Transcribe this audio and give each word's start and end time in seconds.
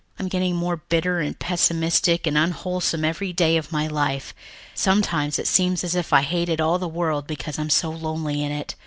I'm 0.17 0.29
getting 0.29 0.55
more 0.55 0.77
bitter 0.77 1.19
and 1.19 1.37
pessimistic 1.37 2.25
and 2.25 2.35
unwholesome 2.35 3.05
every 3.05 3.31
day 3.33 3.55
of 3.55 3.71
my 3.71 3.85
life. 3.85 4.33
Sometimes 4.73 5.37
it 5.37 5.45
seems 5.45 5.83
as 5.83 5.93
if 5.93 6.11
I 6.11 6.23
hated 6.23 6.59
all 6.59 6.79
the 6.79 6.87
world 6.87 7.27
because 7.27 7.59
I'm 7.59 7.69
so 7.69 7.91
lonely 7.91 8.43
in 8.43 8.51
it. 8.51 8.73